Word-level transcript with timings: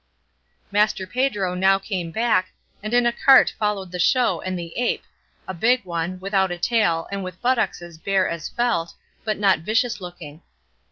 Master 0.71 1.05
Pedro 1.05 1.53
now 1.53 1.77
came 1.77 2.09
back, 2.09 2.49
and 2.81 2.91
in 2.91 3.05
a 3.05 3.11
cart 3.11 3.53
followed 3.59 3.91
the 3.91 3.99
show 3.99 4.41
and 4.41 4.57
the 4.57 4.75
ape 4.75 5.03
a 5.47 5.53
big 5.53 5.85
one, 5.85 6.19
without 6.19 6.49
a 6.51 6.57
tail 6.57 7.07
and 7.11 7.23
with 7.23 7.39
buttocks 7.39 7.83
as 7.83 7.99
bare 7.99 8.27
as 8.27 8.49
felt, 8.49 8.95
but 9.23 9.37
not 9.37 9.59
vicious 9.59 10.01
looking. 10.01 10.41